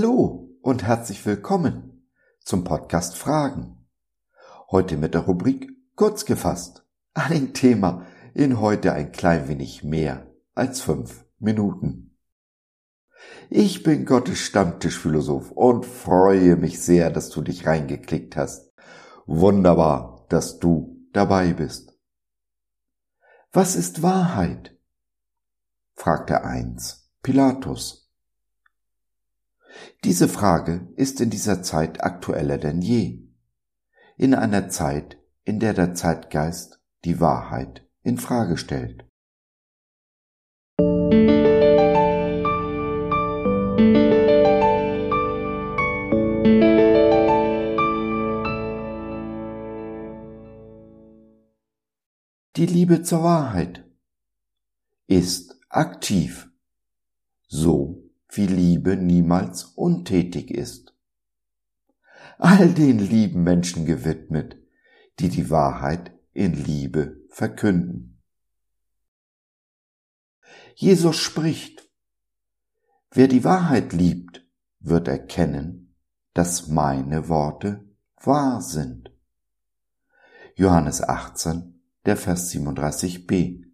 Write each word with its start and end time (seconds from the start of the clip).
Hallo 0.00 0.48
und 0.62 0.84
herzlich 0.84 1.26
willkommen 1.26 2.08
zum 2.44 2.62
Podcast 2.62 3.16
Fragen. 3.16 3.84
Heute 4.70 4.96
mit 4.96 5.12
der 5.12 5.22
Rubrik 5.22 5.72
Kurz 5.96 6.24
gefasst. 6.24 6.86
Ein 7.14 7.52
Thema 7.52 8.06
in 8.32 8.60
heute 8.60 8.92
ein 8.92 9.10
klein 9.10 9.48
wenig 9.48 9.82
mehr 9.82 10.32
als 10.54 10.80
fünf 10.82 11.24
Minuten. 11.40 12.16
Ich 13.50 13.82
bin 13.82 14.06
Gottes 14.06 14.38
Stammtischphilosoph 14.38 15.50
und 15.50 15.84
freue 15.84 16.54
mich 16.54 16.80
sehr, 16.80 17.10
dass 17.10 17.30
du 17.30 17.42
dich 17.42 17.66
reingeklickt 17.66 18.36
hast. 18.36 18.72
Wunderbar, 19.26 20.26
dass 20.28 20.60
du 20.60 21.08
dabei 21.12 21.54
bist. 21.54 21.98
Was 23.50 23.74
ist 23.74 24.00
Wahrheit? 24.02 24.78
fragte 25.96 26.44
eins 26.44 27.10
Pilatus. 27.24 28.07
Diese 30.04 30.28
Frage 30.28 30.88
ist 30.96 31.20
in 31.20 31.30
dieser 31.30 31.62
Zeit 31.62 32.02
aktueller 32.02 32.58
denn 32.58 32.80
je. 32.80 33.20
In 34.16 34.34
einer 34.34 34.68
Zeit, 34.68 35.18
in 35.44 35.60
der 35.60 35.74
der 35.74 35.94
Zeitgeist 35.94 36.80
die 37.04 37.20
Wahrheit 37.20 37.86
in 38.02 38.18
Frage 38.18 38.56
stellt. 38.56 39.04
Die 52.56 52.66
Liebe 52.66 53.02
zur 53.02 53.22
Wahrheit 53.22 53.84
ist 55.06 55.60
aktiv, 55.68 56.50
so 57.46 58.07
wie 58.30 58.46
Liebe 58.46 58.96
niemals 58.96 59.64
untätig 59.64 60.50
ist. 60.50 60.94
All 62.38 62.72
den 62.72 62.98
lieben 62.98 63.42
Menschen 63.42 63.86
gewidmet, 63.86 64.56
die 65.18 65.28
die 65.28 65.50
Wahrheit 65.50 66.12
in 66.32 66.52
Liebe 66.52 67.20
verkünden. 67.30 68.22
Jesus 70.74 71.16
spricht, 71.16 71.88
wer 73.10 73.26
die 73.26 73.42
Wahrheit 73.42 73.92
liebt, 73.92 74.46
wird 74.78 75.08
erkennen, 75.08 75.96
dass 76.34 76.68
meine 76.68 77.28
Worte 77.28 77.84
wahr 78.22 78.62
sind. 78.62 79.10
Johannes 80.54 81.02
18, 81.02 81.80
der 82.06 82.16
Vers 82.16 82.52
37b 82.52 83.64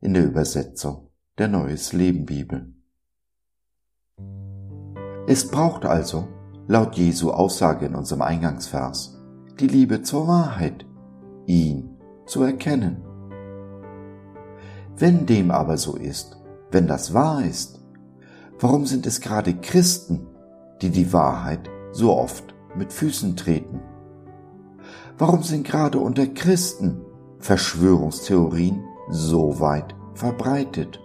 in 0.00 0.14
der 0.14 0.24
Übersetzung 0.24 1.10
der 1.38 1.48
Neues 1.48 1.92
Leben 1.92 2.24
Bibel. 2.24 2.75
Es 5.28 5.48
braucht 5.48 5.84
also, 5.84 6.28
laut 6.68 6.94
Jesu 6.94 7.32
Aussage 7.32 7.86
in 7.86 7.96
unserem 7.96 8.22
Eingangsvers, 8.22 9.18
die 9.58 9.66
Liebe 9.66 10.02
zur 10.02 10.28
Wahrheit, 10.28 10.86
ihn 11.46 11.96
zu 12.26 12.44
erkennen. 12.44 13.02
Wenn 14.96 15.26
dem 15.26 15.50
aber 15.50 15.78
so 15.78 15.96
ist, 15.96 16.40
wenn 16.70 16.86
das 16.86 17.12
wahr 17.12 17.44
ist, 17.44 17.80
warum 18.60 18.86
sind 18.86 19.04
es 19.04 19.20
gerade 19.20 19.54
Christen, 19.54 20.28
die 20.80 20.90
die 20.90 21.12
Wahrheit 21.12 21.68
so 21.90 22.16
oft 22.16 22.54
mit 22.76 22.92
Füßen 22.92 23.34
treten? 23.34 23.80
Warum 25.18 25.42
sind 25.42 25.66
gerade 25.66 25.98
unter 25.98 26.28
Christen 26.28 27.00
Verschwörungstheorien 27.40 28.84
so 29.10 29.58
weit 29.58 29.94
verbreitet? 30.14 31.00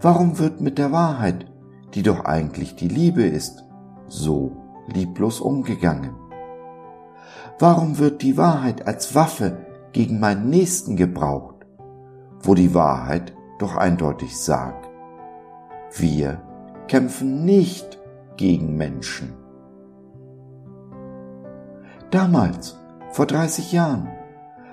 Warum 0.00 0.40
wird 0.40 0.60
mit 0.60 0.78
der 0.78 0.90
Wahrheit, 0.90 1.51
die 1.94 2.02
doch 2.02 2.24
eigentlich 2.24 2.76
die 2.76 2.88
Liebe 2.88 3.22
ist, 3.22 3.64
so 4.06 4.52
lieblos 4.86 5.40
umgegangen? 5.40 6.14
Warum 7.58 7.98
wird 7.98 8.22
die 8.22 8.36
Wahrheit 8.36 8.86
als 8.86 9.14
Waffe 9.14 9.66
gegen 9.92 10.20
meinen 10.20 10.48
Nächsten 10.48 10.96
gebraucht, 10.96 11.66
wo 12.40 12.54
die 12.54 12.74
Wahrheit 12.74 13.34
doch 13.58 13.76
eindeutig 13.76 14.36
sagt, 14.36 14.88
wir 15.94 16.40
kämpfen 16.88 17.44
nicht 17.44 17.98
gegen 18.36 18.76
Menschen. 18.76 19.34
Damals, 22.10 22.78
vor 23.10 23.26
30 23.26 23.72
Jahren, 23.72 24.08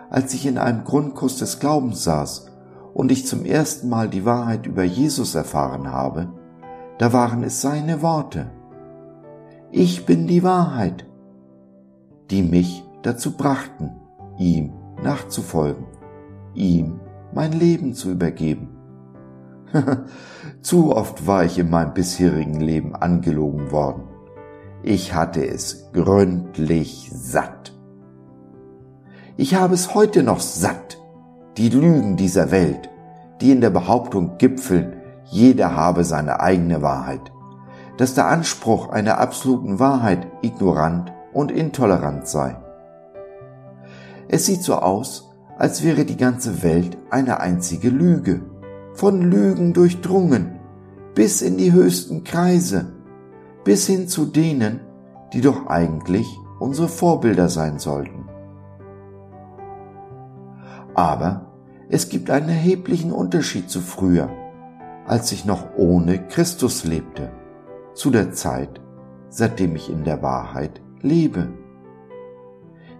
als 0.09 0.33
ich 0.33 0.45
in 0.45 0.57
einem 0.57 0.83
Grundkurs 0.83 1.37
des 1.37 1.59
Glaubens 1.59 2.03
saß 2.03 2.47
und 2.93 3.11
ich 3.11 3.27
zum 3.27 3.45
ersten 3.45 3.89
Mal 3.89 4.09
die 4.09 4.25
Wahrheit 4.25 4.65
über 4.65 4.83
Jesus 4.83 5.35
erfahren 5.35 5.91
habe, 5.91 6.33
da 6.99 7.13
waren 7.13 7.43
es 7.43 7.61
seine 7.61 8.01
Worte. 8.03 8.51
Ich 9.71 10.05
bin 10.05 10.27
die 10.27 10.43
Wahrheit, 10.43 11.07
die 12.29 12.43
mich 12.43 12.83
dazu 13.01 13.37
brachten, 13.37 13.91
ihm 14.37 14.73
nachzufolgen, 15.01 15.85
ihm 16.53 16.99
mein 17.33 17.53
Leben 17.53 17.93
zu 17.93 18.11
übergeben. 18.11 18.75
Zu 20.61 20.95
oft 20.95 21.27
war 21.27 21.45
ich 21.45 21.57
in 21.59 21.69
meinem 21.69 21.93
bisherigen 21.93 22.59
Leben 22.59 22.95
angelogen 22.95 23.71
worden. 23.71 24.03
Ich 24.81 25.13
hatte 25.13 25.45
es 25.45 25.91
gründlich 25.93 27.11
satt. 27.13 27.77
Ich 29.37 29.55
habe 29.55 29.75
es 29.75 29.93
heute 29.93 30.23
noch 30.23 30.39
satt, 30.39 30.97
die 31.57 31.69
Lügen 31.69 32.17
dieser 32.17 32.51
Welt, 32.51 32.89
die 33.41 33.51
in 33.51 33.61
der 33.61 33.69
Behauptung 33.69 34.37
gipfeln, 34.37 34.98
jeder 35.29 35.75
habe 35.75 36.03
seine 36.03 36.39
eigene 36.39 36.81
Wahrheit, 36.81 37.31
dass 37.97 38.15
der 38.15 38.27
Anspruch 38.27 38.89
einer 38.89 39.19
absoluten 39.19 39.79
Wahrheit 39.79 40.27
ignorant 40.41 41.13
und 41.33 41.51
intolerant 41.51 42.27
sei. 42.27 42.57
Es 44.27 44.45
sieht 44.45 44.63
so 44.63 44.75
aus, 44.75 45.29
als 45.57 45.83
wäre 45.83 46.05
die 46.05 46.17
ganze 46.17 46.63
Welt 46.63 46.97
eine 47.09 47.39
einzige 47.39 47.89
Lüge, 47.89 48.41
von 48.93 49.21
Lügen 49.21 49.73
durchdrungen, 49.73 50.59
bis 51.13 51.41
in 51.41 51.57
die 51.57 51.73
höchsten 51.73 52.23
Kreise, 52.23 52.93
bis 53.63 53.85
hin 53.85 54.07
zu 54.07 54.25
denen, 54.25 54.79
die 55.33 55.41
doch 55.41 55.67
eigentlich 55.67 56.27
unsere 56.59 56.87
Vorbilder 56.87 57.49
sein 57.49 57.77
sollten. 57.77 58.25
Aber 60.95 61.53
es 61.89 62.09
gibt 62.09 62.29
einen 62.29 62.49
erheblichen 62.49 63.11
Unterschied 63.11 63.69
zu 63.69 63.79
früher, 63.79 64.29
als 65.09 65.31
ich 65.31 65.43
noch 65.43 65.75
ohne 65.75 66.27
Christus 66.27 66.83
lebte, 66.83 67.31
zu 67.95 68.11
der 68.11 68.31
Zeit, 68.31 68.79
seitdem 69.29 69.75
ich 69.75 69.89
in 69.89 70.03
der 70.03 70.21
Wahrheit 70.21 70.81
lebe. 71.01 71.47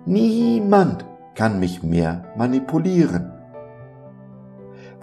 Niemand 0.08 1.06
kann 1.36 1.60
mich 1.60 1.84
mehr 1.84 2.26
manipulieren, 2.36 3.32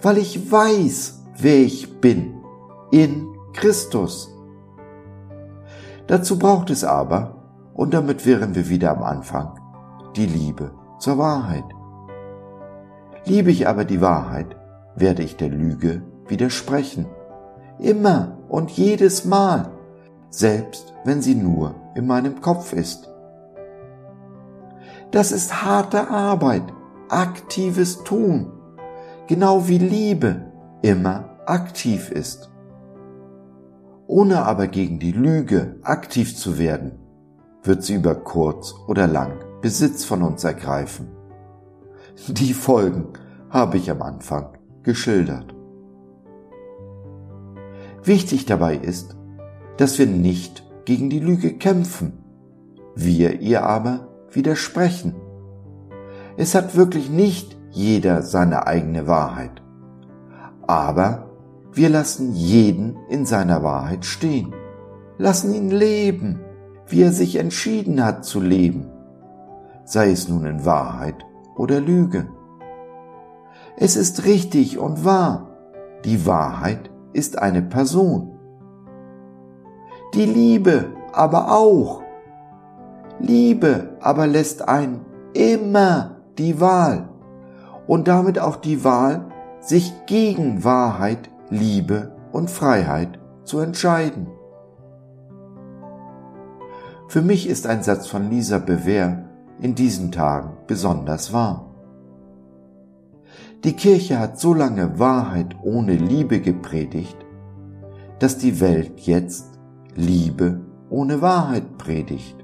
weil 0.01 0.17
ich 0.17 0.51
weiß, 0.51 1.23
wer 1.37 1.59
ich 1.59 2.01
bin 2.01 2.41
in 2.91 3.25
Christus. 3.53 4.35
Dazu 6.07 6.37
braucht 6.37 6.69
es 6.69 6.83
aber, 6.83 7.35
und 7.73 7.93
damit 7.93 8.25
wären 8.25 8.53
wir 8.53 8.67
wieder 8.67 8.91
am 8.91 9.03
Anfang, 9.03 9.57
die 10.17 10.25
Liebe 10.25 10.71
zur 10.99 11.17
Wahrheit. 11.17 11.65
Liebe 13.23 13.49
ich 13.49 13.65
aber 13.65 13.85
die 13.85 14.01
Wahrheit, 14.01 14.57
werde 14.95 15.23
ich 15.23 15.37
der 15.37 15.49
Lüge 15.49 16.01
widersprechen. 16.29 17.05
Immer 17.79 18.37
und 18.49 18.71
jedes 18.71 19.25
Mal, 19.25 19.71
selbst 20.29 20.93
wenn 21.03 21.21
sie 21.21 21.35
nur 21.35 21.75
in 21.95 22.07
meinem 22.07 22.41
Kopf 22.41 22.73
ist. 22.73 23.09
Das 25.11 25.31
ist 25.31 25.63
harte 25.63 26.09
Arbeit, 26.09 26.63
aktives 27.09 28.03
Tun, 28.03 28.51
genau 29.27 29.67
wie 29.67 29.77
Liebe 29.77 30.51
immer 30.81 31.37
aktiv 31.45 32.11
ist. 32.11 32.49
Ohne 34.07 34.43
aber 34.43 34.67
gegen 34.67 34.99
die 34.99 35.11
Lüge 35.11 35.77
aktiv 35.83 36.35
zu 36.35 36.57
werden, 36.57 36.99
wird 37.63 37.83
sie 37.83 37.95
über 37.95 38.15
kurz 38.15 38.73
oder 38.87 39.07
lang 39.07 39.33
Besitz 39.61 40.05
von 40.05 40.21
uns 40.21 40.43
ergreifen 40.43 41.17
die 42.27 42.53
Folgen 42.53 43.07
habe 43.49 43.77
ich 43.77 43.89
am 43.89 44.01
Anfang 44.01 44.57
geschildert. 44.83 45.53
Wichtig 48.07 48.45
dabei 48.45 48.77
ist, 48.77 49.17
dass 49.75 49.99
wir 49.99 50.05
nicht 50.05 50.63
gegen 50.85 51.09
die 51.09 51.19
Lüge 51.19 51.57
kämpfen, 51.57 52.23
wir 52.95 53.41
ihr 53.41 53.63
aber 53.63 54.07
widersprechen. 54.31 55.13
Es 56.37 56.55
hat 56.55 56.77
wirklich 56.77 57.09
nicht 57.09 57.57
jeder 57.69 58.21
seine 58.21 58.65
eigene 58.65 59.07
Wahrheit. 59.07 59.61
Aber 60.65 61.31
wir 61.73 61.89
lassen 61.89 62.33
jeden 62.33 62.95
in 63.09 63.25
seiner 63.25 63.61
Wahrheit 63.61 64.05
stehen, 64.05 64.55
lassen 65.17 65.53
ihn 65.53 65.69
leben, 65.69 66.39
wie 66.87 67.01
er 67.01 67.11
sich 67.11 67.35
entschieden 67.35 68.05
hat 68.05 68.23
zu 68.23 68.39
leben, 68.39 68.89
sei 69.83 70.11
es 70.11 70.29
nun 70.29 70.45
in 70.45 70.63
Wahrheit 70.63 71.25
oder 71.57 71.81
Lüge. 71.81 72.29
Es 73.75 73.97
ist 73.97 74.23
richtig 74.23 74.77
und 74.77 75.03
wahr. 75.03 75.49
Die 76.05 76.25
Wahrheit 76.25 76.89
ist 77.17 77.39
eine 77.39 77.63
Person. 77.63 78.37
Die 80.13 80.25
Liebe 80.25 80.85
aber 81.11 81.51
auch. 81.51 82.03
Liebe 83.19 83.97
aber 83.99 84.27
lässt 84.27 84.67
ein 84.69 85.03
immer 85.33 86.17
die 86.37 86.61
Wahl 86.61 87.09
und 87.87 88.07
damit 88.07 88.37
auch 88.39 88.55
die 88.55 88.83
Wahl, 88.83 89.25
sich 89.59 89.91
gegen 90.05 90.63
Wahrheit, 90.63 91.29
Liebe 91.49 92.11
und 92.31 92.51
Freiheit 92.51 93.19
zu 93.43 93.59
entscheiden. 93.59 94.27
Für 97.07 97.21
mich 97.21 97.49
ist 97.49 97.65
ein 97.65 97.81
Satz 97.81 98.07
von 98.07 98.29
Lisa 98.29 98.59
Bewehr 98.59 99.25
in 99.59 99.73
diesen 99.73 100.11
Tagen 100.11 100.57
besonders 100.67 101.33
wahr. 101.33 101.66
Die 103.63 103.73
Kirche 103.73 104.19
hat 104.19 104.39
so 104.39 104.53
lange 104.53 104.99
Wahrheit 104.99 105.55
ohne 105.63 105.93
Liebe 105.93 106.41
gepredigt, 106.41 107.17
dass 108.19 108.37
die 108.37 108.59
Welt 108.59 108.99
jetzt 108.99 109.59
Liebe 109.95 110.61
ohne 110.89 111.21
Wahrheit 111.21 111.77
predigt. 111.79 112.35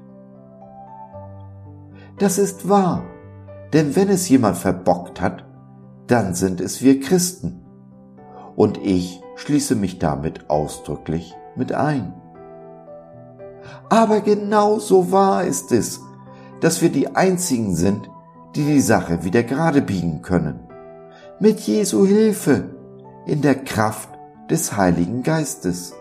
Das 2.18 2.38
ist 2.38 2.68
wahr, 2.68 3.04
denn 3.72 3.94
wenn 3.94 4.08
es 4.08 4.28
jemand 4.28 4.56
verbockt 4.56 5.20
hat, 5.20 5.44
dann 6.08 6.34
sind 6.34 6.60
es 6.60 6.82
wir 6.82 7.00
Christen. 7.00 7.64
Und 8.56 8.78
ich 8.78 9.20
schließe 9.36 9.76
mich 9.76 9.98
damit 10.00 10.50
ausdrücklich 10.50 11.34
mit 11.56 11.72
ein. 11.72 12.12
Aber 13.88 14.20
genau 14.20 14.78
so 14.80 15.12
wahr 15.12 15.44
ist 15.44 15.72
es, 15.72 16.00
dass 16.60 16.82
wir 16.82 16.90
die 16.90 17.14
Einzigen 17.14 17.74
sind, 17.76 18.10
die 18.54 18.64
die 18.64 18.80
Sache 18.80 19.24
wieder 19.24 19.42
gerade 19.42 19.80
biegen 19.80 20.22
können. 20.22 20.60
Mit 21.40 21.58
Jesu 21.60 22.06
Hilfe 22.06 22.70
in 23.26 23.42
der 23.42 23.56
Kraft 23.56 24.08
des 24.48 24.76
Heiligen 24.76 25.24
Geistes. 25.24 25.92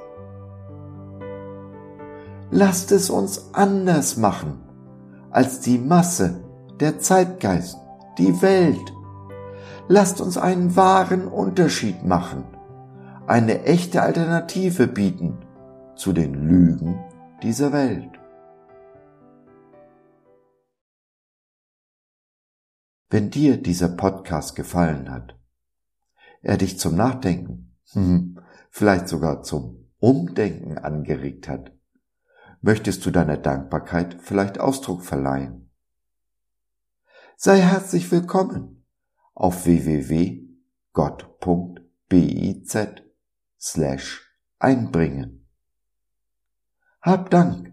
Lasst 2.52 2.92
es 2.92 3.10
uns 3.10 3.50
anders 3.52 4.16
machen 4.16 4.62
als 5.32 5.60
die 5.60 5.80
Masse, 5.80 6.44
der 6.80 7.00
Zeitgeist, 7.00 7.78
die 8.20 8.44
Welt. 8.44 8.94
Lasst 9.88 10.22
uns 10.22 10.38
einen 10.38 10.76
wahren 10.76 11.28
Unterschied 11.28 12.06
machen, 12.06 12.44
eine 13.26 13.64
echte 13.64 14.04
Alternative 14.04 14.86
bieten 14.86 15.40
zu 15.96 16.14
den 16.14 16.36
Lügen 16.48 17.00
dieser 17.42 17.74
Welt. 17.74 18.23
Wenn 23.14 23.30
dir 23.30 23.62
dieser 23.62 23.90
Podcast 23.90 24.56
gefallen 24.56 25.12
hat, 25.12 25.38
er 26.42 26.58
dich 26.58 26.80
zum 26.80 26.96
Nachdenken, 26.96 27.78
hm, 27.92 28.40
vielleicht 28.72 29.08
sogar 29.08 29.44
zum 29.44 29.88
Umdenken 30.00 30.80
angeregt 30.80 31.48
hat, 31.48 31.72
möchtest 32.62 33.06
du 33.06 33.12
deiner 33.12 33.38
Dankbarkeit 33.38 34.18
vielleicht 34.20 34.60
Ausdruck 34.60 35.06
verleihen. 35.06 35.70
Sei 37.38 37.60
herzlich 37.60 38.12
willkommen 38.12 38.84
auf 39.36 39.68
www.gott.biz 39.68 40.48
slash 43.60 44.40
einbringen. 44.58 45.48
Hab 47.00 47.30
Dank. 47.30 47.73